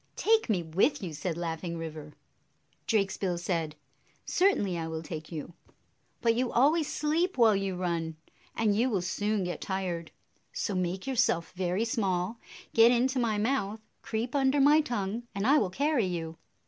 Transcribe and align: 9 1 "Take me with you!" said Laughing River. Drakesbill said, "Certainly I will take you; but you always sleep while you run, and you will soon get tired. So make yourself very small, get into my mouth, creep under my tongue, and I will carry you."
9 0.17 0.31
1 0.37 0.39
"Take 0.39 0.49
me 0.49 0.63
with 0.63 1.03
you!" 1.03 1.13
said 1.13 1.37
Laughing 1.37 1.77
River. 1.77 2.15
Drakesbill 2.87 3.37
said, 3.37 3.75
"Certainly 4.25 4.75
I 4.75 4.87
will 4.87 5.03
take 5.03 5.31
you; 5.31 5.53
but 6.21 6.33
you 6.33 6.51
always 6.51 6.91
sleep 6.91 7.37
while 7.37 7.55
you 7.55 7.75
run, 7.75 8.15
and 8.55 8.75
you 8.75 8.89
will 8.89 9.03
soon 9.03 9.43
get 9.43 9.61
tired. 9.61 10.09
So 10.53 10.73
make 10.73 11.05
yourself 11.05 11.51
very 11.51 11.85
small, 11.85 12.39
get 12.73 12.91
into 12.91 13.19
my 13.19 13.37
mouth, 13.37 13.79
creep 14.01 14.33
under 14.33 14.59
my 14.59 14.81
tongue, 14.81 15.27
and 15.35 15.45
I 15.45 15.59
will 15.59 15.69
carry 15.69 16.07
you." 16.07 16.39